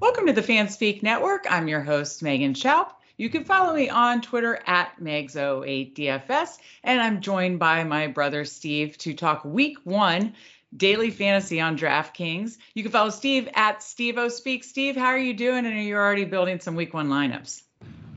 [0.00, 1.44] Welcome to the FanSpeak Network.
[1.50, 2.92] I'm your host, Megan Schaup.
[3.18, 8.96] You can follow me on Twitter at Megs08DFS, and I'm joined by my brother Steve
[8.96, 10.32] to talk week one
[10.74, 12.56] daily fantasy on DraftKings.
[12.72, 14.64] You can follow Steve at SteveOSpeak.
[14.64, 15.66] Steve, how are you doing?
[15.66, 17.60] And are you already building some week one lineups?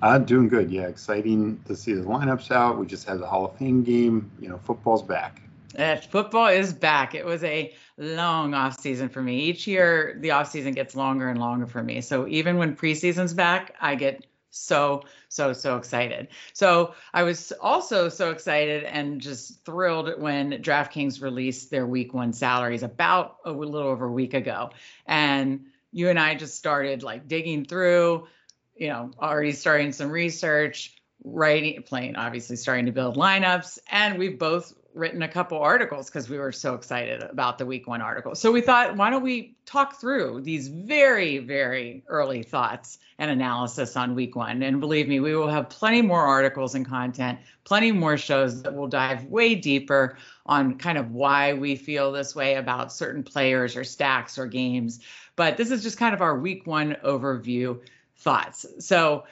[0.02, 0.72] I'm doing good.
[0.72, 2.78] Yeah, exciting to see the lineups out.
[2.78, 4.32] We just had the Hall of Fame game.
[4.40, 5.42] You know, football's back.
[5.78, 7.14] Uh, football is back.
[7.14, 9.42] It was a long off season for me.
[9.42, 12.02] Each year, the off season gets longer and longer for me.
[12.02, 16.28] So even when preseason's back, I get so so so excited.
[16.54, 22.34] So I was also so excited and just thrilled when DraftKings released their week 1
[22.34, 24.70] salaries about a little over a week ago.
[25.08, 28.28] And you and I just started like digging through,
[28.76, 34.38] you know, already starting some research, writing, playing, obviously starting to build lineups, and we've
[34.38, 38.36] both written a couple articles because we were so excited about the week one article.
[38.36, 43.98] So we thought, why don't we talk through these very, very early thoughts and analysis
[43.98, 44.62] on week one?
[44.62, 48.76] And believe me, we will have plenty more articles and content, plenty more shows that
[48.76, 53.76] will dive way deeper on kind of why we feel this way about certain players
[53.76, 55.00] or stacks or games.
[55.36, 57.80] But this is just kind of our week one overview
[58.18, 58.66] thoughts.
[58.80, 59.26] So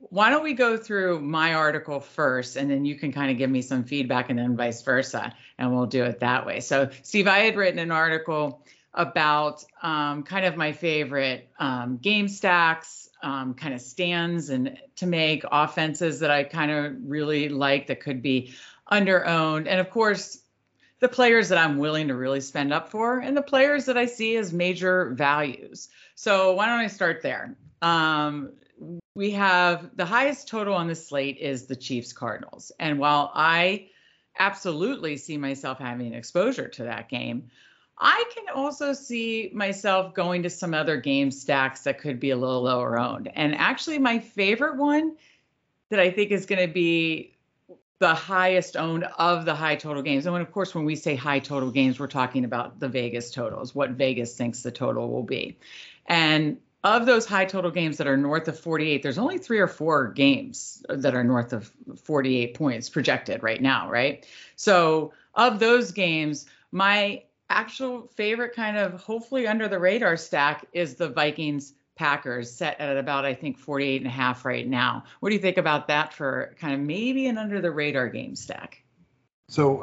[0.00, 3.50] why don't we go through my article first and then you can kind of give
[3.50, 6.60] me some feedback and then vice versa and we'll do it that way.
[6.60, 12.28] So steve i had written an article about um, kind of my favorite um, game
[12.28, 17.88] stacks um, kind of stands and to make offenses that i kind of really like
[17.88, 18.54] that could be
[18.86, 20.38] under owned and of course
[21.00, 24.06] the players that i'm willing to really spend up for and the players that i
[24.06, 25.88] see as major values.
[26.14, 27.56] So why don't i start there?
[27.82, 28.52] Um,
[29.14, 32.72] we have the highest total on the slate is the Chiefs Cardinals.
[32.78, 33.88] And while I
[34.38, 37.50] absolutely see myself having exposure to that game,
[37.98, 42.36] I can also see myself going to some other game stacks that could be a
[42.36, 43.28] little lower owned.
[43.34, 45.16] And actually, my favorite one
[45.90, 47.34] that I think is going to be
[47.98, 50.26] the highest owned of the high total games.
[50.26, 53.32] And when, of course, when we say high total games, we're talking about the Vegas
[53.32, 55.58] totals, what Vegas thinks the total will be.
[56.06, 56.58] And
[56.96, 60.08] of those high total games that are north of 48, there's only three or four
[60.08, 61.70] games that are north of
[62.02, 64.26] 48 points projected right now, right?
[64.56, 70.94] So, of those games, my actual favorite kind of hopefully under the radar stack is
[70.94, 75.04] the Vikings Packers set at about, I think, 48 and a half right now.
[75.20, 78.36] What do you think about that for kind of maybe an under the radar game
[78.36, 78.82] stack?
[79.48, 79.82] So,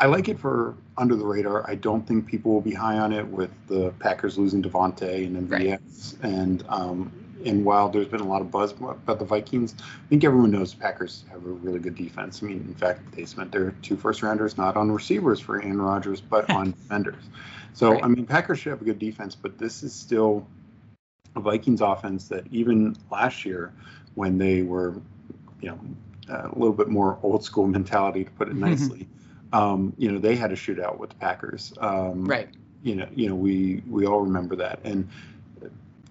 [0.00, 1.68] I like it for under the radar.
[1.68, 5.48] I don't think people will be high on it with the Packers losing Davante and
[5.48, 5.50] MVS.
[5.50, 5.80] Right.
[6.22, 7.12] And um,
[7.44, 10.72] and while there's been a lot of buzz about the Vikings, I think everyone knows
[10.72, 12.42] the Packers have a really good defense.
[12.42, 15.80] I mean, in fact, they spent their two first rounders not on receivers for Aaron
[15.80, 17.22] Rodgers, but on defenders.
[17.74, 18.04] So right.
[18.04, 20.46] I mean, Packers should have a good defense, but this is still
[21.36, 23.72] a Vikings offense that even last year,
[24.14, 25.00] when they were,
[25.60, 25.80] you know,
[26.28, 29.08] a little bit more old school mentality to put it nicely
[29.52, 31.72] um, you know, they had a shootout with the Packers.
[31.78, 32.48] Um, right.
[32.82, 35.08] You know, you know, we we all remember that, and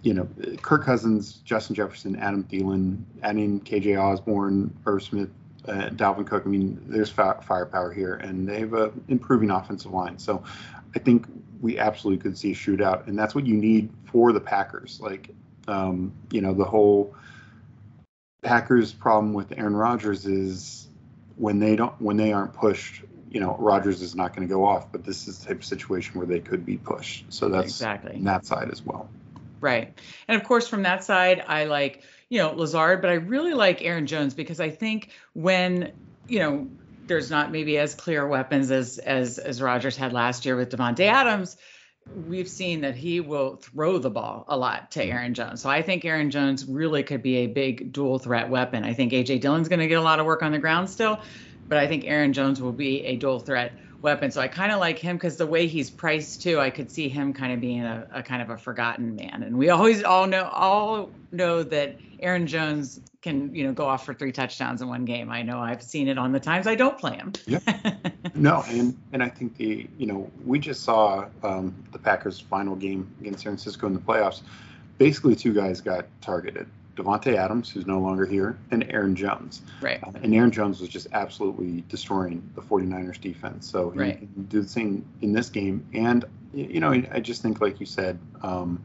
[0.01, 0.27] you know,
[0.61, 5.29] Kirk Cousins, Justin Jefferson, Adam Thielen, adding KJ Osborn, Irv Smith,
[5.67, 6.43] uh, Dalvin Cook.
[6.45, 10.17] I mean, there's firepower here, and they have a improving offensive line.
[10.19, 10.43] So,
[10.95, 11.25] I think
[11.61, 14.99] we absolutely could see a shootout, and that's what you need for the Packers.
[15.01, 15.29] Like,
[15.67, 17.15] um, you know, the whole
[18.41, 20.87] Packers problem with Aaron Rodgers is
[21.37, 23.03] when they don't when they aren't pushed
[23.37, 25.63] you know, Rodgers is not going to go off, but this is the type of
[25.63, 27.25] situation where they could be pushed.
[27.29, 29.07] So that's exactly that side as well.
[29.61, 29.93] Right.
[30.27, 33.83] And of course, from that side, I like, you know, Lazard, but I really like
[33.83, 35.91] Aaron Jones because I think when,
[36.27, 36.67] you know,
[37.05, 41.01] there's not maybe as clear weapons as as as Rodgers had last year with Davante
[41.01, 41.57] Adams,
[42.27, 45.11] we've seen that he will throw the ball a lot to mm-hmm.
[45.11, 45.61] Aaron Jones.
[45.61, 48.83] So I think Aaron Jones really could be a big dual threat weapon.
[48.83, 51.19] I think AJ Dillon's going to get a lot of work on the ground still,
[51.67, 54.31] but I think Aaron Jones will be a dual threat weapon.
[54.31, 57.09] So I kind of like him because the way he's priced too, I could see
[57.09, 59.43] him kind of being a, a, kind of a forgotten man.
[59.43, 64.05] And we always all know all know that Aaron Jones can you know go off
[64.05, 65.31] for three touchdowns in one game.
[65.31, 67.33] I know I've seen it on the times I don't play him.
[67.45, 67.59] yeah.
[68.35, 72.75] No, and and I think the you know we just saw um, the Packers' final
[72.75, 74.41] game against San Francisco in the playoffs.
[74.99, 76.67] Basically, two guys got targeted.
[76.97, 79.61] Davante Adams, who's no longer here, and Aaron Jones.
[79.81, 80.03] Right.
[80.03, 83.69] Uh, and Aaron Jones was just absolutely destroying the 49ers defense.
[83.69, 84.17] So he right.
[84.17, 85.87] can do the same in this game.
[85.93, 88.83] And, you know, I just think, like you said, um,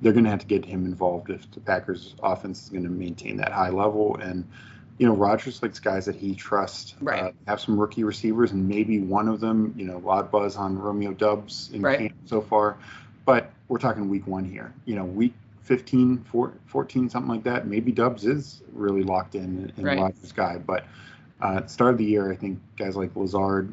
[0.00, 2.90] they're going to have to get him involved if the Packers offense is going to
[2.90, 4.16] maintain that high level.
[4.16, 4.48] And,
[4.96, 6.94] you know, Rodgers likes guys that he trusts.
[7.00, 7.22] Right.
[7.24, 10.30] Uh, have some rookie receivers, and maybe one of them, you know, a lot of
[10.30, 11.98] buzz on Romeo Doubs in right.
[11.98, 12.78] camp so far.
[13.26, 14.72] But we're talking week one here.
[14.86, 15.34] You know, week
[15.70, 16.24] 15,
[16.66, 17.68] 14, something like that.
[17.68, 19.96] Maybe Doubs is really locked in in right.
[19.96, 20.58] Rodgers guy.
[20.58, 20.84] But
[21.40, 23.72] uh, at the start of the year, I think guys like Lazard,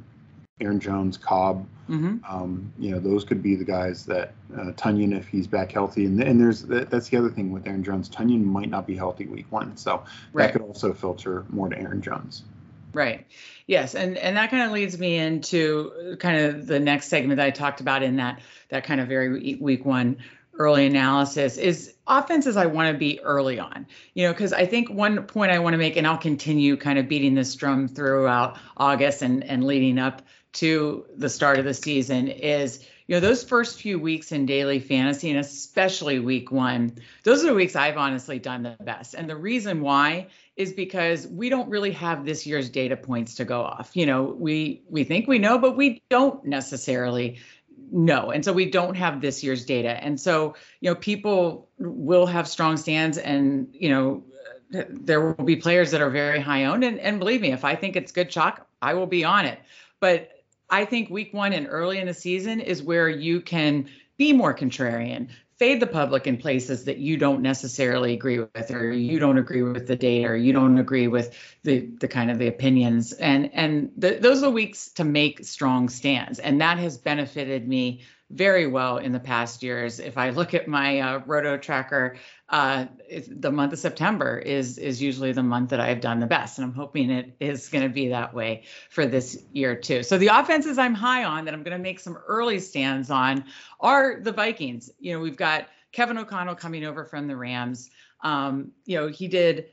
[0.61, 2.17] Aaron Jones, Cobb, mm-hmm.
[2.23, 6.05] um, you know, those could be the guys that uh, Tonyan, if he's back healthy,
[6.05, 9.25] and and there's that's the other thing with Aaron Jones, Tonyan might not be healthy
[9.25, 10.03] week one, so
[10.33, 10.45] right.
[10.45, 12.44] that could also filter more to Aaron Jones.
[12.94, 13.25] Right.
[13.65, 17.47] Yes, and and that kind of leads me into kind of the next segment that
[17.47, 18.39] I talked about in that
[18.69, 20.17] that kind of very week one
[20.57, 23.88] early analysis is offenses I want to be early on.
[24.13, 27.00] You know, because I think one point I want to make, and I'll continue kind
[27.00, 30.21] of beating this drum throughout August and and leading up
[30.54, 34.80] to the start of the season is you know those first few weeks in daily
[34.80, 36.92] fantasy and especially week one
[37.24, 41.27] those are the weeks i've honestly done the best and the reason why is because
[41.27, 45.04] we don't really have this year's data points to go off you know we we
[45.04, 47.39] think we know but we don't necessarily
[47.92, 50.04] know and so we don't have this year's data.
[50.04, 54.24] And so you know people will have strong stands and you know
[54.69, 56.84] there will be players that are very high owned.
[56.84, 59.60] And, and believe me if i think it's good chalk i will be on it.
[60.00, 60.31] But
[60.69, 64.54] I think week one and early in the season is where you can be more
[64.54, 69.38] contrarian, fade the public in places that you don't necessarily agree with or you don't
[69.39, 73.12] agree with the data or you don't agree with the the kind of the opinions.
[73.13, 76.39] And and the, those are weeks to make strong stands.
[76.39, 80.00] And that has benefited me very well in the past years.
[80.00, 82.18] If I look at my uh, roto tracker,
[82.50, 82.85] uh,
[83.29, 86.65] the month of September is is usually the month that I've done the best, and
[86.65, 90.03] I'm hoping it is going to be that way for this year too.
[90.03, 93.45] So the offenses I'm high on that I'm going to make some early stands on
[93.79, 94.89] are the Vikings.
[95.00, 97.89] You know, we've got Kevin O'Connell coming over from the Rams.
[98.21, 99.68] Um, you know, he did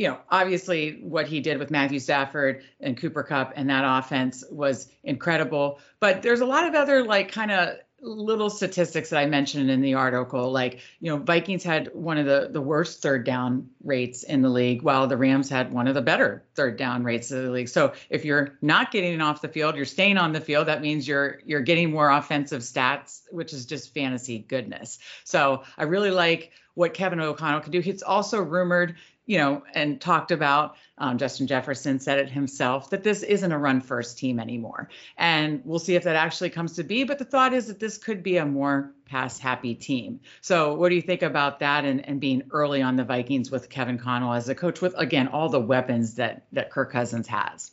[0.00, 4.42] you know, obviously what he did with Matthew Stafford and Cooper Kupp and that offense
[4.50, 5.78] was incredible.
[6.00, 9.82] But there's a lot of other like kind of little statistics that I mentioned in
[9.82, 14.22] the article, like you know, Vikings had one of the the worst third down rates
[14.22, 17.42] in the league, while the Rams had one of the better third down rates of
[17.42, 17.68] the league.
[17.68, 20.68] So if you're not getting off the field, you're staying on the field.
[20.68, 24.98] That means you're you're getting more offensive stats, which is just fantasy goodness.
[25.24, 27.80] So I really like what Kevin O'Connell can do.
[27.80, 28.96] He's also rumored
[29.26, 33.58] you know, and talked about, um, Justin Jefferson said it himself, that this isn't a
[33.58, 34.88] run first team anymore.
[35.16, 37.04] And we'll see if that actually comes to be.
[37.04, 40.20] But the thought is that this could be a more pass happy team.
[40.40, 43.68] So, what do you think about that and, and being early on the Vikings with
[43.68, 47.70] Kevin Connell as a coach with, again, all the weapons that, that Kirk Cousins has?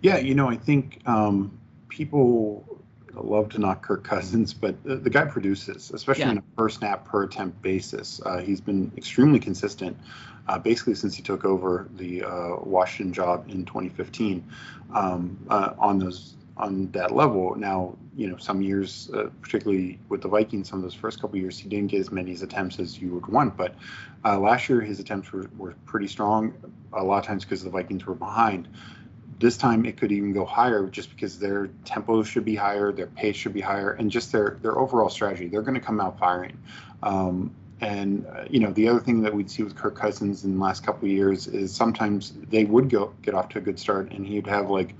[0.00, 2.64] Yeah, you know, I think um, people
[3.14, 6.30] love to knock Kirk Cousins, but the, the guy produces, especially yeah.
[6.30, 8.20] on a per snap per attempt basis.
[8.24, 9.96] Uh, he's been extremely consistent
[10.48, 14.44] uh, basically since he took over the uh, Washington job in 2015
[14.94, 17.54] um, uh, on those on that level.
[17.56, 21.38] Now, you know, some years, uh, particularly with the Vikings, some of those first couple
[21.38, 23.56] years, he didn't get as many attempts as you would want.
[23.56, 23.74] But
[24.24, 26.54] uh, last year, his attempts were, were pretty strong.
[26.92, 28.68] A lot of times because the Vikings were behind.
[29.38, 33.08] This time, it could even go higher, just because their tempo should be higher, their
[33.08, 35.48] pace should be higher, and just their their overall strategy.
[35.48, 36.58] They're going to come out firing.
[37.02, 40.54] Um, and uh, you know, the other thing that we'd see with Kirk Cousins in
[40.54, 43.78] the last couple of years is sometimes they would go get off to a good
[43.78, 44.94] start, and he'd have like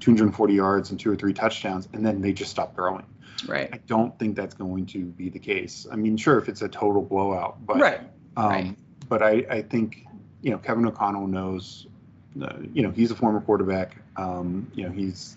[0.00, 3.06] 240 yards and two or three touchdowns, and then they just stop throwing.
[3.48, 3.70] Right.
[3.72, 5.86] I don't think that's going to be the case.
[5.90, 8.00] I mean, sure, if it's a total blowout, but right.
[8.36, 8.76] Um, right.
[9.08, 10.06] But I, I think
[10.42, 11.86] you know Kevin O'Connell knows.
[12.40, 13.96] Uh, you know, he's a former quarterback.
[14.16, 15.36] Um, you know, he's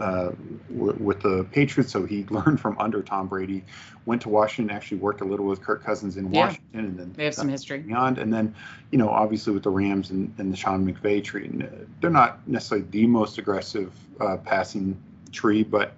[0.00, 0.32] uh,
[0.70, 3.64] with the Patriots, so he learned from under Tom Brady.
[4.06, 6.46] Went to Washington, actually worked a little with Kirk Cousins in yeah.
[6.46, 8.18] Washington, and then they have some history beyond.
[8.18, 8.54] And then,
[8.90, 12.46] you know, obviously with the Rams and, and the Sean McVay tree, and they're not
[12.48, 15.00] necessarily the most aggressive uh, passing
[15.32, 15.92] tree, but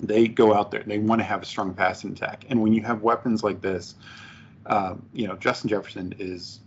[0.00, 0.82] they go out there.
[0.86, 3.94] They want to have a strong passing attack, and when you have weapons like this,
[4.66, 6.60] um, you know, Justin Jefferson is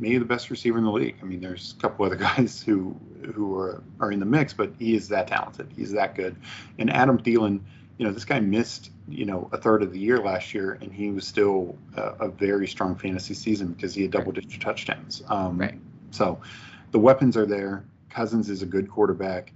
[0.00, 1.16] maybe the best receiver in the league.
[1.20, 2.96] I mean, there's a couple other guys who
[3.34, 5.68] who are, are in the mix, but he is that talented.
[5.76, 6.36] He's that good.
[6.78, 7.60] And Adam Thielen,
[7.98, 10.92] you know, this guy missed you know a third of the year last year, and
[10.92, 15.22] he was still a, a very strong fantasy season because he had double digit touchdowns.
[15.28, 15.78] Um, right.
[16.10, 16.40] So
[16.90, 17.84] the weapons are there.
[18.08, 19.52] Cousins is a good quarterback,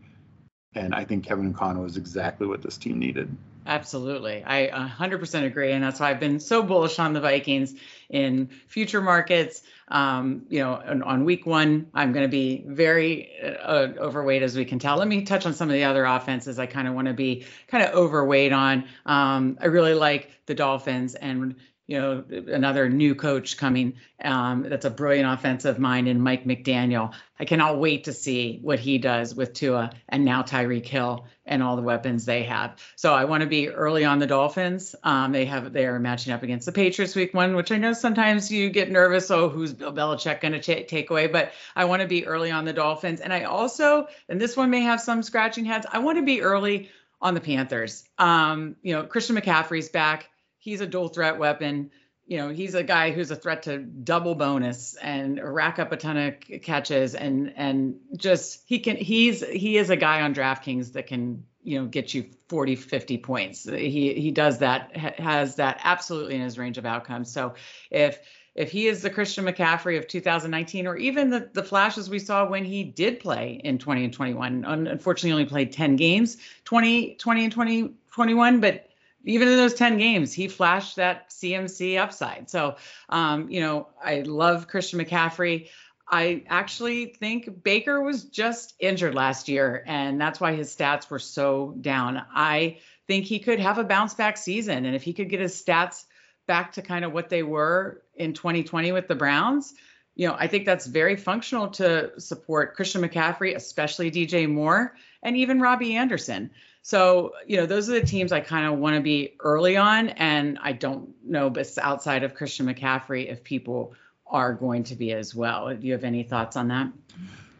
[0.74, 3.34] and I think Kevin O'Connell is exactly what this team needed.
[3.66, 4.42] Absolutely.
[4.44, 5.72] I 100% agree.
[5.72, 7.74] And that's why I've been so bullish on the Vikings
[8.10, 9.62] in future markets.
[9.88, 14.56] Um, you know, on, on, week one, I'm going to be very uh, overweight, as
[14.56, 14.96] we can tell.
[14.96, 17.44] Let me touch on some of the other offenses I kind of want to be
[17.68, 18.84] kind of overweight on.
[19.04, 21.56] Um, I really like the Dolphins and
[21.92, 23.96] you know, another new coach coming.
[24.24, 27.12] Um, that's a brilliant offensive mind in Mike McDaniel.
[27.38, 31.62] I cannot wait to see what he does with Tua and now Tyreek Hill and
[31.62, 32.76] all the weapons they have.
[32.96, 34.94] So I want to be early on the Dolphins.
[35.04, 37.92] Um, they have they are matching up against the Patriots week one, which I know
[37.92, 39.30] sometimes you get nervous.
[39.30, 41.26] Oh, who's Bill Belichick going to take away?
[41.26, 44.70] But I want to be early on the Dolphins, and I also, and this one
[44.70, 45.84] may have some scratching heads.
[45.92, 46.88] I want to be early
[47.20, 48.04] on the Panthers.
[48.16, 50.30] Um, you know, Christian McCaffrey's back.
[50.62, 51.90] He's a dual threat weapon
[52.26, 55.96] you know, he's a guy who's a threat to double bonus and rack up a
[55.96, 60.92] ton of catches and and just he can he's he is a guy on DraftKings
[60.92, 63.64] that can you know get you 40 50 points.
[63.64, 67.32] He he does that has that absolutely in his range of outcomes.
[67.32, 67.54] So
[67.90, 68.20] if
[68.54, 72.46] if he is the Christian McCaffrey of 2019, or even the, the flashes we saw
[72.46, 77.44] when he did play in 20 and 21, unfortunately only played 10 games, 20, 20
[77.44, 78.91] and 20, 21, but
[79.24, 82.50] even in those 10 games, he flashed that CMC upside.
[82.50, 82.76] So,
[83.08, 85.68] um, you know, I love Christian McCaffrey.
[86.08, 91.18] I actually think Baker was just injured last year, and that's why his stats were
[91.18, 92.22] so down.
[92.34, 94.84] I think he could have a bounce back season.
[94.84, 96.04] And if he could get his stats
[96.46, 99.74] back to kind of what they were in 2020 with the Browns,
[100.14, 105.36] you know, I think that's very functional to support Christian McCaffrey, especially DJ Moore, and
[105.36, 106.50] even Robbie Anderson.
[106.82, 110.10] So, you know, those are the teams I kind of want to be early on.
[110.10, 113.94] And I don't know, but outside of Christian McCaffrey, if people
[114.26, 115.74] are going to be as well.
[115.74, 116.90] Do you have any thoughts on that?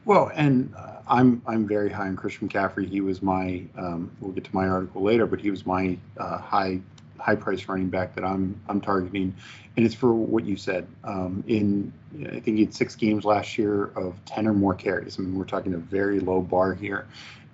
[0.04, 2.88] Well, and uh, I'm I'm very high on Christian McCaffrey.
[2.88, 6.38] He was my um, we'll get to my article later, but he was my uh,
[6.38, 6.80] high
[7.18, 9.32] high price running back that I'm I'm targeting,
[9.76, 10.88] and it's for what you said.
[11.04, 11.92] Um, in
[12.26, 15.18] I think he had six games last year of 10 or more carries.
[15.18, 17.06] I mean, we're talking a very low bar here,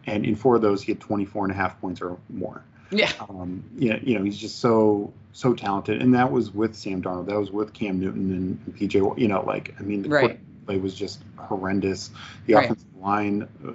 [0.09, 2.65] and in four of those he had 24 and a half points or more.
[2.91, 3.12] Yeah.
[3.29, 7.27] Um, yeah, you know, he's just so so talented, and that was with Sam Darnold.
[7.27, 9.19] That was with Cam Newton and, and PJ.
[9.19, 10.67] You know, like I mean, the right.
[10.67, 12.11] play was just horrendous.
[12.47, 12.65] The right.
[12.65, 13.73] offensive line uh,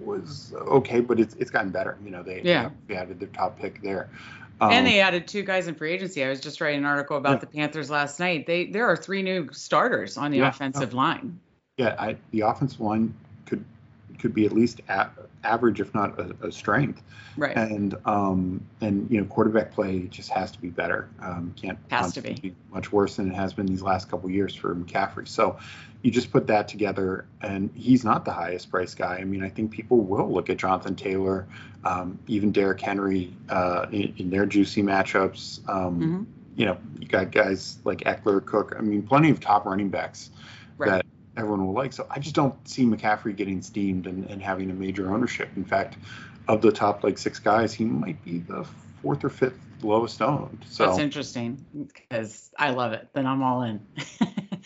[0.00, 1.96] was okay, but it's it's gotten better.
[2.04, 2.70] You know, they yeah.
[2.88, 4.10] they added their top pick there.
[4.60, 6.24] Um, and they added two guys in free agency.
[6.24, 7.38] I was just writing an article about yeah.
[7.38, 8.46] the Panthers last night.
[8.46, 10.48] They there are three new starters on the yeah.
[10.48, 11.38] offensive line.
[11.76, 13.14] Yeah, I, the offensive line
[13.46, 13.64] could
[14.18, 15.08] could be at least a,
[15.44, 17.02] average, if not a, a, strength.
[17.36, 17.56] Right.
[17.56, 21.08] And um, and you know, quarterback play just has to be better.
[21.20, 22.34] Um, can't has to be.
[22.34, 22.54] be.
[22.72, 25.28] much worse than it has been these last couple years for McCaffrey.
[25.28, 25.58] So
[26.02, 29.16] you just put that together, and he's not the highest price guy.
[29.16, 31.46] I mean, I think people will look at Jonathan Taylor,
[31.84, 35.68] um, even Derrick Henry uh, in, in, their juicy matchups.
[35.68, 36.22] Um, mm-hmm.
[36.56, 38.74] You know, you got guys like Ekeler, Cook.
[38.76, 40.30] I mean, plenty of top running backs
[40.76, 40.90] right.
[40.90, 41.06] that
[41.38, 41.92] everyone will like.
[41.92, 45.48] So I just don't see McCaffrey getting steamed and, and having a major ownership.
[45.56, 45.96] In fact,
[46.48, 48.66] of the top like six guys, he might be the
[49.02, 50.64] fourth or fifth lowest owned.
[50.68, 53.08] So that's interesting because I love it.
[53.12, 53.80] Then I'm all in.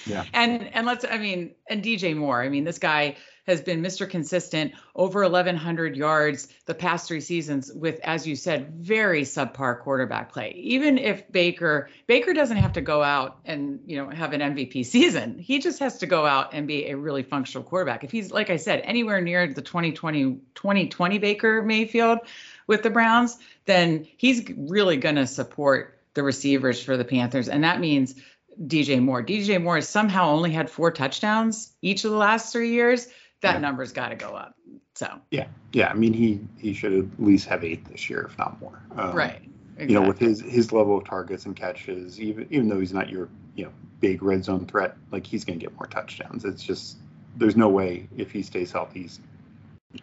[0.06, 0.24] yeah.
[0.32, 2.42] And and let's I mean and DJ Moore.
[2.42, 4.08] I mean this guy has been Mr.
[4.08, 10.32] Consistent, over 1,100 yards the past three seasons with, as you said, very subpar quarterback
[10.32, 10.52] play.
[10.56, 14.86] Even if Baker Baker doesn't have to go out and you know have an MVP
[14.86, 18.04] season, he just has to go out and be a really functional quarterback.
[18.04, 22.20] If he's like I said, anywhere near the 2020 2020 Baker Mayfield
[22.66, 27.64] with the Browns, then he's really going to support the receivers for the Panthers, and
[27.64, 28.14] that means
[28.60, 29.24] DJ Moore.
[29.24, 33.08] DJ Moore has somehow only had four touchdowns each of the last three years
[33.42, 33.60] that yeah.
[33.60, 34.54] number's got to go up.
[34.94, 35.88] So yeah, yeah.
[35.88, 38.82] I mean, he he should at least have eight this year, if not more.
[38.96, 39.42] Um, right.
[39.76, 39.94] Exactly.
[39.94, 43.08] You know, with his his level of targets and catches, even even though he's not
[43.08, 46.44] your you know big red zone threat, like he's going to get more touchdowns.
[46.44, 46.98] It's just
[47.36, 49.20] there's no way if he stays healthy, he's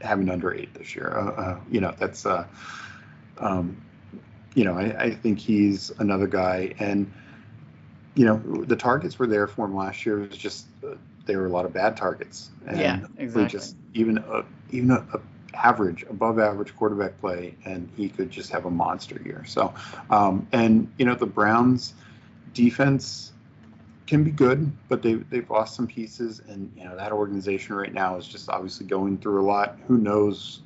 [0.01, 1.11] having under eight this year.
[1.15, 2.45] Uh, uh, you know, that's uh,
[3.37, 3.81] um,
[4.55, 7.11] you know, I, I think he's another guy and
[8.15, 10.23] you know the targets were there for him last year.
[10.23, 10.95] It was just uh,
[11.29, 12.49] there were a lot of bad targets.
[12.65, 13.47] And yeah, exactly.
[13.47, 15.21] Just even a, even a, a,
[15.53, 19.43] average, above average quarterback play, and he could just have a monster year.
[19.45, 19.73] So,
[20.09, 21.93] um, and you know the Browns
[22.53, 23.31] defense
[24.07, 27.93] can be good, but they they've lost some pieces, and you know that organization right
[27.93, 29.77] now is just obviously going through a lot.
[29.87, 30.61] Who knows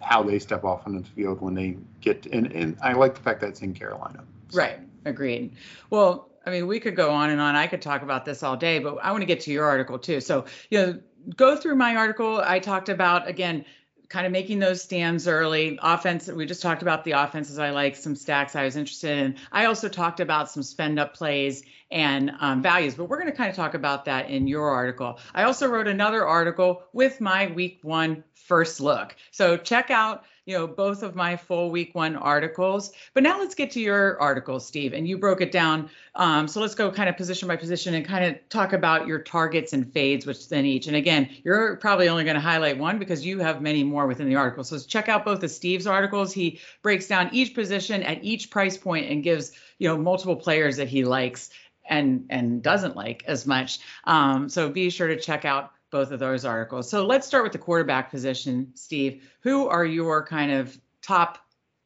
[0.00, 3.14] how they step off on the field when they get to, and and I like
[3.14, 4.24] the fact that it's in Carolina.
[4.48, 4.58] So.
[4.58, 4.80] Right.
[5.04, 5.54] Agreed.
[5.88, 7.54] Well, I mean, we could go on and on.
[7.54, 9.98] I could talk about this all day, but I want to get to your article
[9.98, 10.20] too.
[10.20, 11.00] So, you know,
[11.36, 12.40] go through my article.
[12.44, 13.64] I talked about again,
[14.10, 15.78] kind of making those stands early.
[15.80, 19.36] Offense, we just talked about the offenses I like, some stacks I was interested in.
[19.52, 23.36] I also talked about some spend up plays and um, values, but we're going to
[23.36, 25.20] kind of talk about that in your article.
[25.32, 29.14] I also wrote another article with my week one first look.
[29.30, 32.92] So check out you know, both of my full week one articles.
[33.14, 34.92] But now let's get to your article, Steve.
[34.92, 35.90] And you broke it down.
[36.14, 39.20] Um, so let's go kind of position by position and kind of talk about your
[39.20, 40.86] targets and fades within each.
[40.86, 44.28] And again, you're probably only going to highlight one because you have many more within
[44.28, 44.64] the article.
[44.64, 46.32] So check out both of Steve's articles.
[46.32, 50.76] He breaks down each position at each price point and gives, you know, multiple players
[50.78, 51.50] that he likes
[51.88, 53.80] and and doesn't like as much.
[54.04, 56.88] Um, so be sure to check out both of those articles.
[56.88, 59.28] So let's start with the quarterback position, Steve.
[59.40, 61.38] Who are your kind of top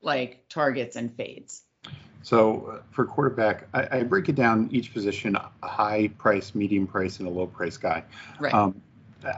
[0.02, 1.62] like targets and fades?
[2.22, 6.86] So uh, for quarterback, I, I, break it down each position: a high price, medium
[6.86, 8.02] price, and a low price guy.
[8.40, 8.54] Right.
[8.54, 8.80] Um,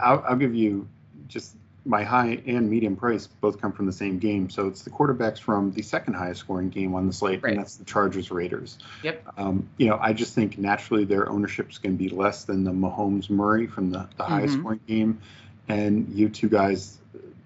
[0.01, 0.89] I'll, I'll, give you
[1.27, 4.50] just my high and medium price both come from the same game.
[4.50, 7.52] So it's the quarterbacks from the second highest scoring game on the slate, right.
[7.52, 8.78] and that's the Chargers Raiders.
[9.02, 9.25] Yep.
[9.38, 12.64] Um, you know, I just think naturally their ownership is going to be less than
[12.64, 14.33] the Mahomes Murray from the, the mm-hmm.
[14.33, 15.21] highest scoring game.
[15.69, 16.99] And you two guys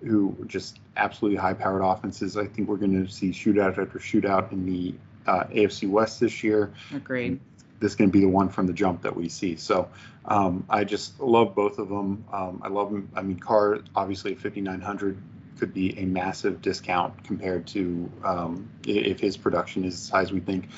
[0.03, 4.53] who just absolutely high powered offenses, I think we're going to see shootout after shootout
[4.53, 4.95] in the
[5.27, 6.73] uh, AFC West this year.
[6.95, 7.41] Agreed
[7.81, 9.57] this is going to be the one from the jump that we see.
[9.57, 9.89] So
[10.27, 12.25] um, I just love both of them.
[12.33, 13.11] Um, I love them.
[13.17, 15.21] I mean, Carr obviously 5,900
[15.59, 20.33] could be a massive discount compared to um, if his production is as high as
[20.33, 20.69] we think.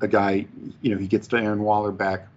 [0.00, 0.46] A guy,
[0.82, 2.28] you know, he gets to Darren Waller back,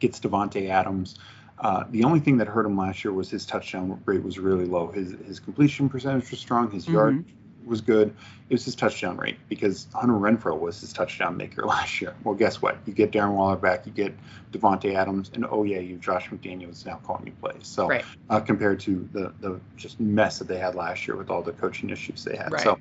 [0.00, 1.16] gets Davante Adams.
[1.58, 4.66] Uh, the only thing that hurt him last year was his touchdown rate was really
[4.66, 4.88] low.
[4.88, 6.70] His his completion percentage was strong.
[6.70, 6.94] His mm-hmm.
[6.94, 7.24] yard
[7.66, 8.14] was good.
[8.48, 12.14] It was his touchdown rate because Hunter Renfrow was his touchdown maker last year.
[12.24, 12.78] Well, guess what?
[12.86, 14.14] You get Darren Waller back, you get
[14.52, 17.66] Davante Adams, and oh yeah, you have Josh McDaniels now calling you plays.
[17.66, 18.04] So right.
[18.30, 21.52] uh, compared to the the just mess that they had last year with all the
[21.52, 22.52] coaching issues they had.
[22.52, 22.62] Right.
[22.62, 22.78] So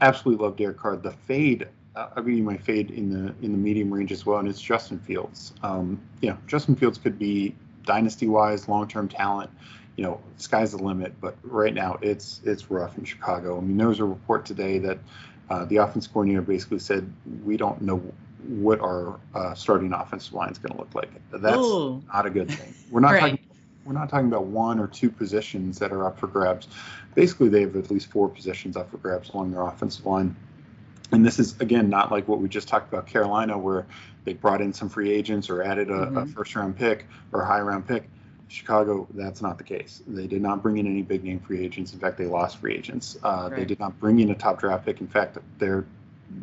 [0.00, 0.96] absolutely love Derek Carr.
[0.96, 1.68] The fade.
[1.96, 4.48] Uh, I'll give you my fade in the in the medium range as well, and
[4.48, 5.52] it's Justin Fields.
[5.62, 7.54] Um, you know, Justin Fields could be
[7.84, 9.50] dynasty wise, long term talent
[9.96, 11.20] you know, sky's the limit.
[11.20, 13.58] But right now, it's it's rough in Chicago.
[13.58, 14.98] I mean, there was a report today that
[15.50, 17.10] uh, the offense coordinator basically said
[17.44, 18.02] we don't know
[18.46, 21.10] what our uh, starting offensive line is going to look like.
[21.30, 22.02] That's Ooh.
[22.12, 22.74] not a good thing.
[22.90, 23.20] We're not right.
[23.20, 23.38] talking.
[23.84, 26.68] We're not talking about one or two positions that are up for grabs.
[27.14, 30.34] Basically, they have at least four positions up for grabs along their offensive line.
[31.12, 33.86] And this is again not like what we just talked about Carolina, where
[34.24, 36.16] they brought in some free agents or added a, mm-hmm.
[36.16, 38.08] a first round pick or a high round pick
[38.54, 40.02] Chicago, that's not the case.
[40.06, 41.92] They did not bring in any big name free agents.
[41.92, 43.18] In fact, they lost free agents.
[43.22, 43.58] Uh, right.
[43.58, 45.00] They did not bring in a top draft pick.
[45.00, 45.84] In fact, their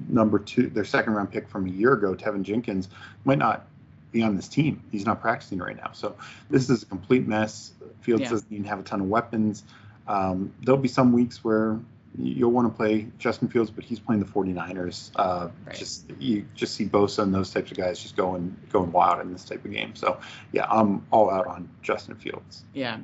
[0.09, 2.89] number two, their second round pick from a year ago, Teven Jenkins,
[3.23, 3.65] might not
[4.11, 4.83] be on this team.
[4.91, 5.91] He's not practicing right now.
[5.93, 6.15] So
[6.49, 7.71] this is a complete mess.
[8.01, 8.29] Fields yeah.
[8.29, 9.63] doesn't even have a ton of weapons.
[10.07, 11.79] Um, there'll be some weeks where
[12.17, 15.11] you'll want to play Justin Fields, but he's playing the 49ers.
[15.15, 15.75] Uh, right.
[15.75, 19.31] Just you just see Bosa and those types of guys just going going wild in
[19.31, 19.95] this type of game.
[19.95, 20.19] So
[20.51, 22.63] yeah, I'm all out on Justin Fields.
[22.73, 22.99] Yeah.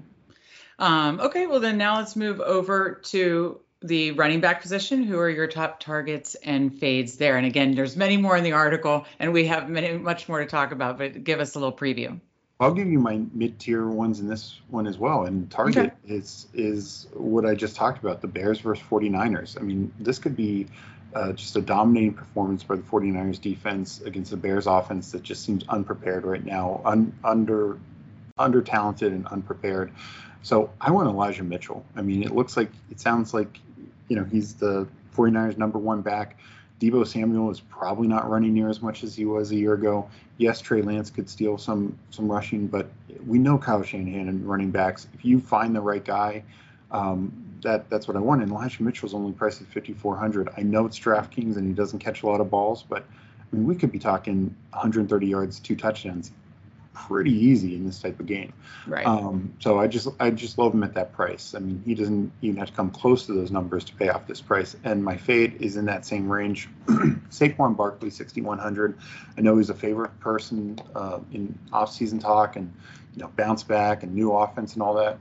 [0.80, 5.04] Um, okay, well then now let's move over to the running back position.
[5.04, 7.38] Who are your top targets and fades there?
[7.38, 10.46] And again, there's many more in the article, and we have many much more to
[10.46, 10.98] talk about.
[10.98, 12.20] But give us a little preview.
[12.60, 15.26] I'll give you my mid-tier ones in this one as well.
[15.26, 16.16] And target okay.
[16.16, 19.60] is is what I just talked about, the Bears versus 49ers.
[19.60, 20.68] I mean, this could be
[21.14, 25.46] uh, just a dominating performance by the 49ers defense against the Bears offense that just
[25.46, 27.80] seems unprepared right now, un, under
[28.40, 29.92] under talented and unprepared.
[30.42, 31.86] So I want Elijah Mitchell.
[31.96, 33.60] I mean, it looks like it sounds like
[34.08, 36.38] you know he's the 49ers number one back.
[36.80, 40.08] Deebo Samuel is probably not running near as much as he was a year ago.
[40.38, 42.90] Yes, Trey Lance could steal some some rushing, but
[43.26, 45.08] we know Kyle Shanahan and running backs.
[45.14, 46.44] If you find the right guy,
[46.92, 47.32] um,
[47.64, 48.44] that that's what I want.
[48.44, 50.50] And Elijah Mitchell's only priced at 5,400.
[50.56, 53.06] I know it's DraftKings and he doesn't catch a lot of balls, but
[53.42, 56.32] I mean we could be talking 130 yards, two touchdowns
[57.06, 58.54] pretty easy in this type of game.
[58.86, 59.06] Right.
[59.06, 61.54] Um, so I just I just love him at that price.
[61.56, 64.28] I mean, he doesn't even have to come close to those numbers to pay off
[64.28, 64.76] this price.
[64.84, 66.70] And my fade is in that same range.
[67.30, 68.98] Saquon Barkley, 6100.
[69.38, 72.74] I know he's a favorite person uh, in off-season talk and
[73.16, 75.18] you know bounce back and new offense and all that.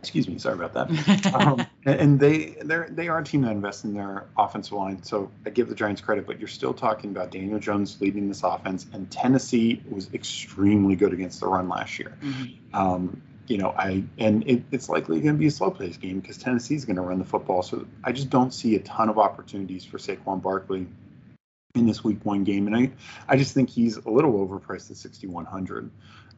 [0.00, 1.34] Excuse me, sorry about that.
[1.34, 5.30] um, and they they they are a team that invests in their offensive line, so
[5.44, 6.26] I give the Giants credit.
[6.26, 11.12] But you're still talking about Daniel Jones leading this offense, and Tennessee was extremely good
[11.12, 12.16] against the run last year.
[12.22, 12.76] Mm-hmm.
[12.76, 16.20] Um, you know, I and it, it's likely going to be a slow pace game
[16.20, 17.62] because Tennessee's going to run the football.
[17.62, 20.86] So I just don't see a ton of opportunities for Saquon Barkley
[21.74, 22.92] in this Week One game, and I
[23.28, 25.90] I just think he's a little overpriced at 6,100.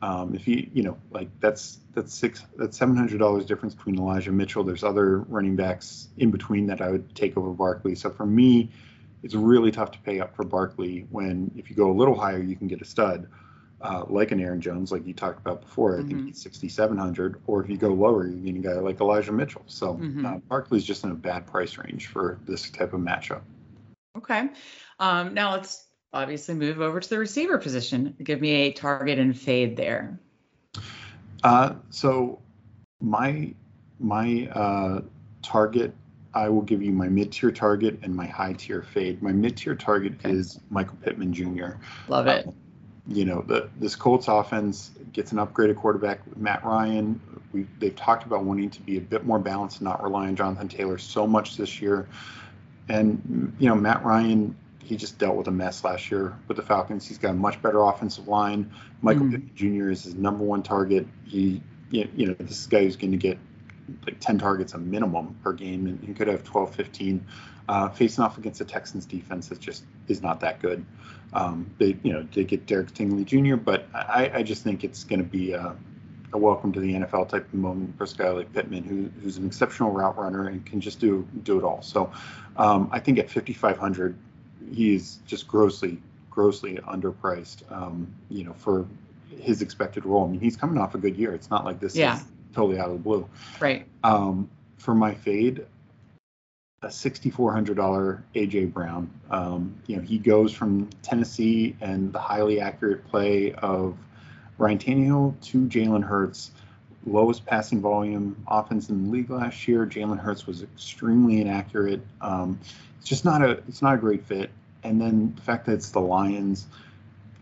[0.03, 3.99] Um, if you you know like that's that's six that's seven hundred dollars difference between
[3.99, 4.65] Elijah Mitchell.
[4.65, 7.95] There's other running backs in between that I would take over Barkley.
[7.95, 8.71] So for me,
[9.23, 12.43] it's really tough to pay up for Barkley when if you go a little higher
[12.43, 13.29] you can get a stud.
[13.83, 15.99] uh, like an Aaron Jones, like you talked about before.
[15.99, 16.09] I Mhm.
[16.09, 17.41] think he's 6,700.
[17.47, 19.63] Or if you go lower, you're getting a guy like Elijah Mitchell.
[19.69, 20.27] So Mhm.
[20.27, 23.41] uh, Barkley's just in a bad price range for this type of matchup.
[24.19, 24.51] Okay.
[24.99, 28.14] Um, now let's obviously move over to the receiver position.
[28.23, 30.18] Give me a target and fade there.
[31.42, 32.38] Uh, so
[33.01, 33.55] my
[33.99, 35.01] my uh,
[35.42, 35.92] target,
[36.35, 39.23] I will give you my mid tier target and my high tier fade.
[39.23, 40.31] My mid tier target Okay.
[40.31, 41.73] is Michael Pittman Jr.
[42.09, 42.46] Love it.
[42.46, 42.55] Um,
[43.07, 47.20] you know, the this Colts offense gets an upgraded quarterback Matt Ryan.
[47.53, 50.37] We they've talked about wanting to be a bit more balanced and not rely on
[50.37, 52.07] Jonathan Taylor so much this year.
[52.88, 54.55] And you know, Matt Ryan,
[54.90, 57.07] he just dealt with a mess last year with the Falcons.
[57.07, 58.68] He's got a much better offensive line.
[59.03, 59.31] Michael Mhm.
[59.31, 59.90] Pittman Jr.
[59.90, 61.07] is his number one target.
[61.24, 63.38] He, you know, this is a guy who's going to get
[64.05, 67.24] like 10 targets a minimum per game, and he could have 12, 15.
[67.68, 70.85] Uh, facing off against the Texans defense that just is not that good.
[71.33, 75.05] Um, they, you know, they get Derek Stingley Jr., but I, I just think it's
[75.05, 75.76] going to be a,
[76.33, 79.37] a welcome to the NFL type of moment for a guy like Pittman, who, who's
[79.37, 81.81] an exceptional route runner and can just do do it all.
[81.81, 82.11] So
[82.57, 84.16] um, I think at 5,500,
[84.73, 87.71] he is just grossly, grossly underpriced.
[87.71, 88.87] Um, you know, for
[89.39, 90.25] his expected role.
[90.27, 91.33] I mean, he's coming off a good year.
[91.35, 92.17] It's not like this Yeah.
[92.17, 93.29] is totally out of the blue.
[93.61, 93.87] Right.
[94.03, 95.65] Um, for my fade,
[96.83, 99.11] a $6,400 AJ Brown.
[99.31, 103.97] Um, you know, he goes from Tennessee and the highly accurate play of
[104.59, 106.53] Ryan Tannehill to Jalen Hurts.
[107.07, 109.87] Lowest passing volume offense in the league last year.
[109.87, 112.01] Jalen Hurts was extremely inaccurate.
[112.21, 112.59] Um,
[112.99, 114.51] it's just not a it's not a great fit.
[114.83, 116.66] And then the fact that it's the Lions,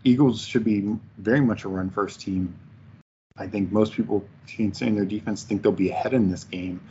[0.03, 2.55] Eagles should be very much a run first team.
[3.37, 6.81] I think most people considering their defense think they'll be ahead in this game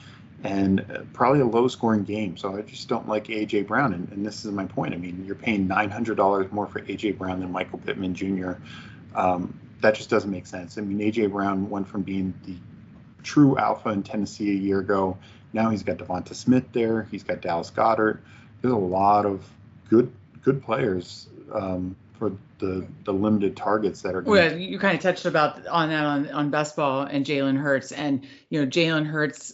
[0.44, 2.36] and uh, probably a low scoring game.
[2.36, 3.92] So I just don't like AJ Brown.
[3.92, 4.94] And, and this is my point.
[4.94, 8.52] I mean, you're paying $900 more for AJ Brown than Michael Pittman Jr.
[9.14, 10.78] Um, that just doesn't make sense.
[10.78, 12.56] I mean, AJ Brown went from being the
[13.22, 15.18] true alpha in Tennessee a year ago.
[15.52, 17.08] Now he's got Devonta Smith there.
[17.10, 18.20] He's got Dallas Goedert.
[18.60, 19.48] There's a lot of
[19.88, 24.22] good good players um, for the the limited targets that are.
[24.22, 27.56] gonna- Well, you kind of touched about on that on, on best ball and Jalen
[27.56, 29.52] Hurts, and you know Jalen Hurts,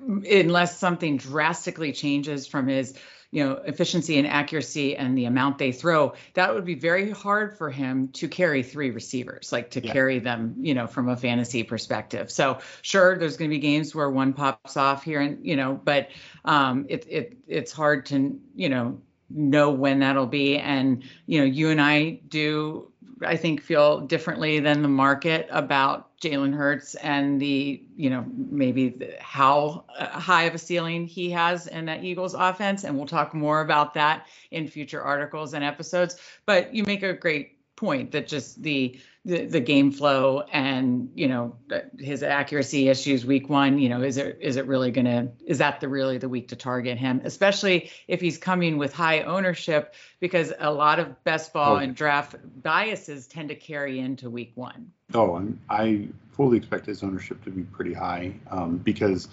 [0.00, 2.94] unless something drastically changes from his
[3.32, 7.58] you know efficiency and accuracy and the amount they throw, that would be very hard
[7.58, 9.92] for him to carry three receivers, like to Yeah.
[9.92, 12.30] carry them, you know, from a fantasy perspective.
[12.30, 15.80] So sure, there's going to be games where one pops off here, and you know,
[15.82, 16.10] but
[16.44, 20.58] um, it it it's hard to you know know when that'll be.
[20.58, 22.90] And you know you and i do
[23.24, 28.90] i think feel differently than the market about jalen hurts and the you know maybe
[28.90, 32.84] the, how uh, high of a ceiling he has in that eagles offense.
[32.84, 36.16] And we'll talk more about that in future articles and episodes.
[36.46, 41.26] But you make a great point that just the the, the game flow and you
[41.26, 41.56] know
[41.98, 45.80] his accuracy issues week one you know is it is it really gonna is that
[45.80, 50.52] the really the week to target him especially if he's coming with high ownership because
[50.58, 51.78] a lot of best ball Oh.
[51.78, 57.02] and draft biases tend to carry into week one Oh, and I fully expect his
[57.02, 59.28] ownership to be pretty high um, because,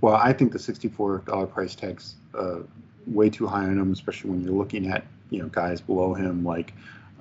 [0.00, 2.58] well, I think the sixty-four dollar price tag's uh,
[3.06, 6.44] way too high on him, especially when you're looking at you know guys below him
[6.44, 6.74] like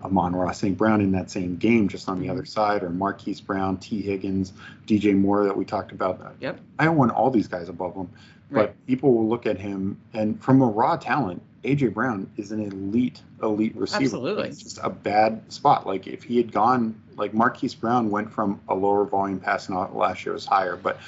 [0.03, 0.77] Amon-Ra St.
[0.77, 4.53] Brown in that same game, just on the other side, or Marquise Brown, Tee Higgins,
[4.85, 6.19] DJ Moore that we talked about.
[6.39, 6.59] Yep.
[6.79, 8.09] I don't want all these guys above him,
[8.51, 8.87] but Right.
[8.87, 13.21] people will look at him and from a raw talent, AJ Brown is an elite,
[13.41, 14.03] elite receiver.
[14.03, 14.49] Absolutely.
[14.49, 15.87] It's just a bad spot.
[15.87, 19.93] Like if he had gone, like Marquise Brown went from a lower volume passing off
[19.93, 20.99] last year was higher, but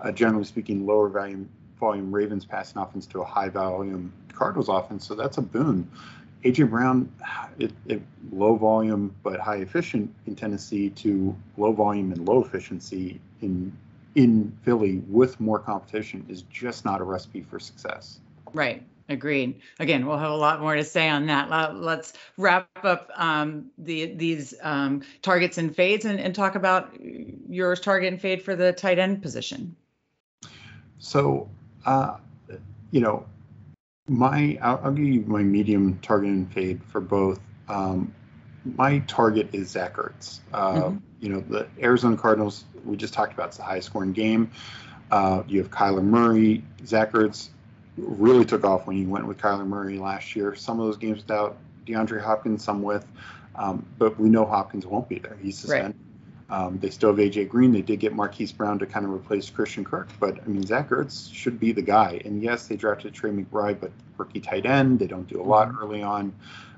[0.00, 1.48] uh, generally speaking, lower volume
[1.80, 5.04] volume Ravens passing offense to a high volume Cardinals offense.
[5.06, 5.90] So that's a boon.
[6.44, 7.10] AJ Brown,
[7.58, 13.20] it, it low volume but high efficient in Tennessee to low volume and low efficiency
[13.40, 13.76] in
[14.14, 18.20] in Philly with more competition is just not a recipe for success.
[18.52, 18.84] Right.
[19.08, 19.60] Agreed.
[19.80, 21.50] Again, we'll have a lot more to say on that.
[21.50, 26.96] Let- Let's wrap up um, the these um, targets and fades and, and talk about
[27.00, 29.76] your target and fade for the tight end position.
[30.98, 31.50] So,
[31.84, 32.16] uh,
[32.92, 33.26] you know,
[34.08, 37.40] my I'll, I'll give you my medium target and fade for both.
[37.68, 38.14] Um,
[38.76, 40.40] my target is Zach Ertz.
[40.52, 41.00] Uh, Mhm.
[41.20, 43.48] You know, the Arizona Cardinals we just talked about.
[43.48, 44.50] It's the highest scoring game.
[45.10, 46.62] Uh, you have Kyler Murray.
[46.84, 47.48] Zach Ertz
[47.96, 50.54] really took off when he went with Kyler Murray last year.
[50.54, 53.06] Some of those games without DeAndre Hopkins, some with,
[53.54, 55.36] um, but we know Hopkins won't be there.
[55.40, 55.94] He's suspended.
[56.50, 57.72] Um, they still have AJ Green.
[57.72, 60.90] They did get Marquise Brown to kind of replace Christian Kirk, but I mean Zach
[60.90, 62.20] Ertz should be the guy.
[62.24, 64.98] And yes, they drafted Trey McBride, but rookie tight end.
[64.98, 66.34] They don't do a lot early on.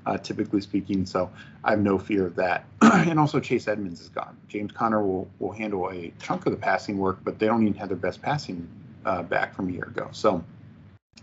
[0.07, 1.05] uh, typically speaking.
[1.05, 1.29] So
[1.63, 2.63] I have no fear of that.
[2.81, 4.37] and also Chase Edmonds is gone.
[4.47, 7.73] James Conner will will handle a chunk of the passing work, but they don't even
[7.75, 8.67] have their best passing
[9.05, 10.07] uh, back from a year ago.
[10.13, 10.43] So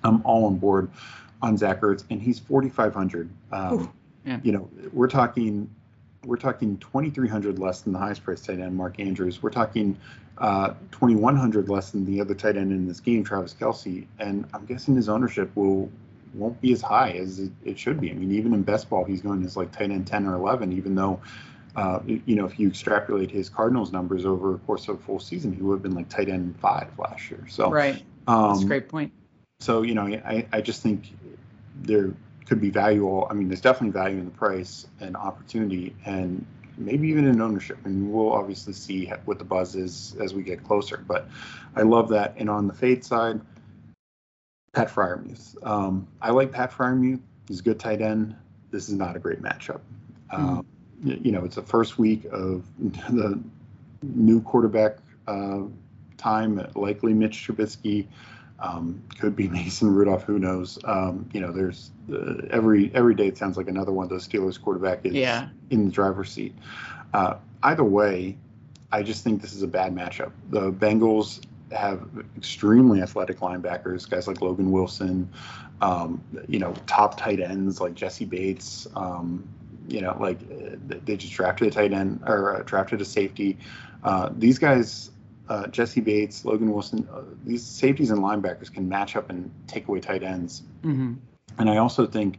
[0.05, 0.91] I'm all on board
[1.41, 3.31] on Zach Ertz, and he's 4,500.
[3.53, 3.93] Um,
[4.25, 4.41] yeah.
[4.43, 5.69] You know, we're talking
[6.25, 9.43] we're talking 2,300 less than the highest priced tight end, Mark Andrews.
[9.43, 9.97] We're talking
[10.39, 14.07] uh, 2,100 less than the other tight end in this game, Travis Kelce.
[14.19, 15.91] And I'm guessing his ownership will
[16.35, 18.11] won't be as high as it, it should be.
[18.11, 20.73] I mean, even in best ball, he's going as like tight end 10 or 11,
[20.73, 21.21] even though.
[21.77, 25.19] Uh, you know, if you extrapolate his Cardinals numbers over a course of a full
[25.19, 27.45] season, he would have been like tight end five last year.
[27.49, 29.13] So, right, um, that's a great point.
[29.59, 31.11] So, you know, I, I just think
[31.83, 32.13] there
[32.47, 33.25] could be value.
[33.25, 36.45] I mean, there's definitely value in the price and opportunity, and
[36.77, 37.79] maybe even in ownership.
[37.85, 41.03] And we'll obviously see what the buzz is as we get closer.
[41.07, 41.29] But
[41.77, 42.35] I love that.
[42.37, 43.41] And on the fade side,
[44.73, 45.65] Pat Freiermuth.
[45.67, 47.21] Um, I like Pat Freiermuth.
[47.49, 48.35] He's a good tight end.
[48.71, 49.81] This is not a great matchup.
[50.33, 50.39] Mm.
[50.39, 50.67] Um,
[51.03, 53.41] you know, it's the first week of the
[54.03, 55.61] new quarterback uh,
[56.17, 56.67] time.
[56.75, 58.07] Likely Mitch Trubisky.
[58.59, 60.25] Um, could be Mason Rudolph.
[60.25, 60.79] Who knows?
[60.85, 64.27] Um, you know, there's uh, every every day it sounds like another one of those
[64.27, 65.49] Steelers quarterback is yeah.
[65.71, 66.55] in the driver's seat.
[67.13, 68.37] Uh, either way,
[68.93, 70.33] I just think this is a bad matchup.
[70.51, 75.29] The Bengals have extremely athletic linebackers, guys like Logan Wilson,
[75.81, 78.87] um, you know, top tight ends like Jessie Bates.
[78.95, 79.49] Um,
[79.89, 80.39] you know, like
[81.05, 83.59] they just drafted a tight end or uh, drafted a safety.
[84.03, 85.11] Uh, these guys
[85.49, 89.89] uh, Jessie Bates, Logan Wilson, uh, these safeties and linebackers can match up and take
[89.89, 90.63] away tight ends.
[90.83, 91.15] Mm-hmm.
[91.59, 92.39] And I also think,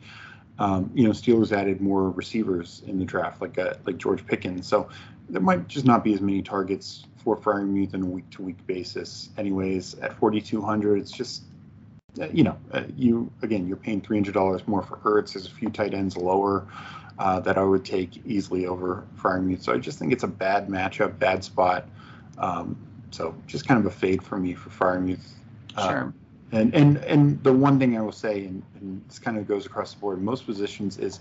[0.58, 4.68] um, you know, Steelers added more receivers in the draft, like uh, like George Pickens.
[4.68, 4.90] So
[5.30, 8.66] there might just not be as many targets for Freiermuth on a week to week
[8.68, 9.30] basis.
[9.38, 11.44] Anyways, at 4,200, it's just,
[12.22, 15.34] uh, you know, uh, you again, you're paying $300 more for Ertz.
[15.34, 16.68] There's a few tight ends lower.
[17.18, 19.64] Uh, that I would take easily over Freiermuth.
[19.64, 21.88] So I just think it's a bad matchup, bad spot.
[22.38, 22.76] Um,
[23.16, 25.08] so just kind of a fade for me for Freiermuth.
[25.10, 25.34] Youth.
[25.80, 26.14] sure.
[26.52, 29.66] And and and the one thing I will say, and, and this kind of goes
[29.66, 31.20] across the board most positions, is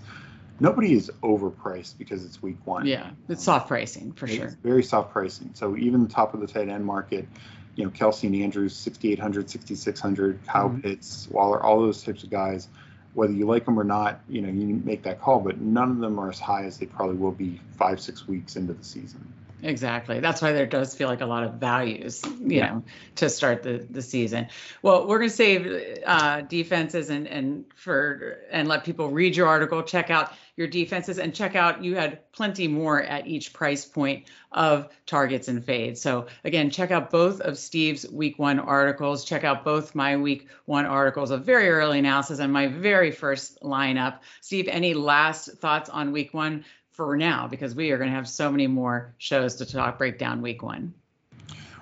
[0.59, 2.85] nobody is overpriced because it's week one.
[2.85, 4.57] Yeah, it's soft pricing for it's sure.
[4.61, 5.51] Very soft pricing.
[5.53, 7.27] So even the top of the tight end market,
[7.75, 10.81] you know, Kelce and Andrews, 6,800, 6,600, Kyle mm-hmm.
[10.81, 12.67] Pitts, Waller, all those types of guys.
[13.13, 15.99] Whether you like them or not, you know, you make that call, but none of
[15.99, 19.33] them are as high as they probably will be five, six weeks into the season.
[19.63, 20.19] Exactly.
[20.19, 22.69] That's why there does feel like a lot of values, you yeah.
[22.69, 22.83] know,
[23.15, 24.47] to start the, the season.
[24.81, 29.47] Well, we're going to save uh, defenses and and for and let people read your
[29.47, 33.85] article, check out your defenses, and check out you had plenty more at each price
[33.85, 36.01] point of targets and fades.
[36.01, 39.25] So again, check out both of Steve's week one articles.
[39.25, 43.61] Check out both my week one articles of very early analysis and my very first
[43.61, 44.19] lineup.
[44.41, 46.65] Steve, any last thoughts on week one?
[46.95, 50.17] For now because we are going to have so many more shows to talk break
[50.17, 50.93] down week one.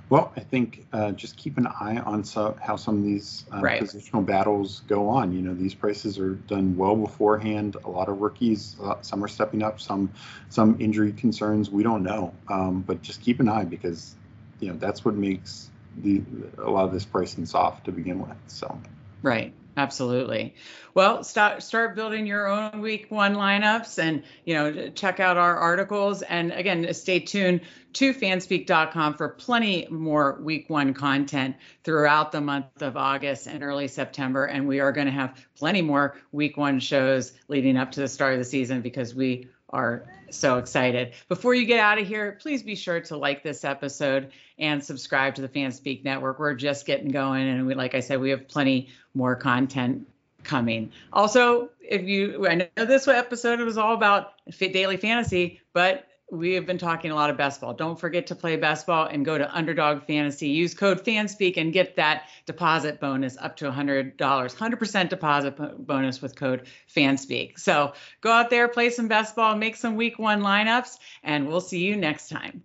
[0.10, 3.62] Well, I think uh, just keep an eye on so, how some of these uh,
[3.62, 3.82] right.
[3.82, 5.32] positional battles go on.
[5.32, 7.78] You know, these prices are done well beforehand.
[7.86, 10.12] A lot of rookies, uh, some are stepping up, some
[10.49, 11.69] some injury concerns.
[11.69, 14.15] We don't know, um, but just keep an eye because
[14.60, 16.21] you know that's what makes the
[16.58, 18.38] a lot of this pricing soft to begin with.
[18.47, 18.78] So.
[19.21, 19.54] Right.
[19.76, 20.54] Absolutely.
[20.94, 25.58] Well, start start building your own week one lineups, and you know check out our
[25.58, 26.22] articles.
[26.22, 27.62] And again, stay tuned
[27.94, 33.88] to fanspeak.com for plenty more week one content throughout the month of August and early
[33.88, 34.46] September.
[34.46, 38.08] And we are going to have plenty more week one shows leading up to the
[38.08, 41.14] start of the season because we are so excited.
[41.28, 45.36] Before you get out of here, please be sure to like this episode and subscribe
[45.36, 46.40] to the Fanspeak Network.
[46.40, 50.08] We're just getting going, and we, like I said, we have plenty more content
[50.44, 50.92] coming.
[51.12, 56.66] Also, if you, I know this episode was all about daily fantasy, but we have
[56.66, 57.74] been talking a lot of best ball.
[57.74, 60.48] Don't forget to play best ball and go to Underdog Fantasy.
[60.48, 64.16] Use code FANSPEAK and get that deposit bonus up to $100.
[64.18, 67.60] 100% deposit bonus with code FANSPEAK.
[67.60, 71.62] So go out there, play some best ball, make some week one lineups, and we'll
[71.62, 72.64] see you next time.